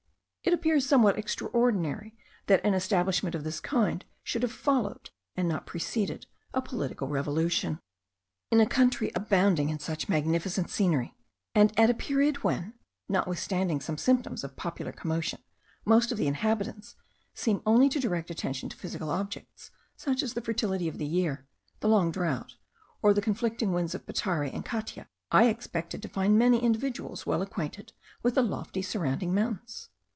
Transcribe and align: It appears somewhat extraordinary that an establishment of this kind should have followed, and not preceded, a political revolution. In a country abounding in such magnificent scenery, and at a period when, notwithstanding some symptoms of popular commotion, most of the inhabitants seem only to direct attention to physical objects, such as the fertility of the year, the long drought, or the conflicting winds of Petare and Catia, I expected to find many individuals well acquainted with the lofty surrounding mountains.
It 0.43 0.55
appears 0.55 0.87
somewhat 0.87 1.19
extraordinary 1.19 2.15
that 2.47 2.65
an 2.65 2.73
establishment 2.73 3.35
of 3.35 3.43
this 3.43 3.59
kind 3.59 4.03
should 4.23 4.41
have 4.41 4.51
followed, 4.51 5.11
and 5.35 5.47
not 5.47 5.67
preceded, 5.67 6.25
a 6.51 6.63
political 6.63 7.07
revolution. 7.07 7.79
In 8.49 8.59
a 8.59 8.65
country 8.65 9.11
abounding 9.13 9.69
in 9.69 9.77
such 9.77 10.09
magnificent 10.09 10.71
scenery, 10.71 11.15
and 11.53 11.71
at 11.79 11.91
a 11.91 11.93
period 11.93 12.37
when, 12.43 12.73
notwithstanding 13.07 13.79
some 13.79 13.99
symptoms 13.99 14.43
of 14.43 14.55
popular 14.55 14.91
commotion, 14.91 15.43
most 15.85 16.11
of 16.11 16.17
the 16.17 16.25
inhabitants 16.27 16.95
seem 17.35 17.61
only 17.67 17.87
to 17.89 17.99
direct 17.99 18.31
attention 18.31 18.67
to 18.69 18.77
physical 18.77 19.11
objects, 19.11 19.69
such 19.95 20.23
as 20.23 20.33
the 20.33 20.41
fertility 20.41 20.87
of 20.87 20.97
the 20.97 21.05
year, 21.05 21.45
the 21.81 21.87
long 21.87 22.11
drought, 22.11 22.55
or 23.03 23.13
the 23.13 23.21
conflicting 23.21 23.73
winds 23.73 23.93
of 23.93 24.07
Petare 24.07 24.51
and 24.51 24.65
Catia, 24.65 25.07
I 25.31 25.49
expected 25.49 26.01
to 26.01 26.09
find 26.09 26.35
many 26.39 26.59
individuals 26.63 27.27
well 27.27 27.43
acquainted 27.43 27.93
with 28.23 28.33
the 28.33 28.41
lofty 28.41 28.81
surrounding 28.81 29.35
mountains. 29.35 29.89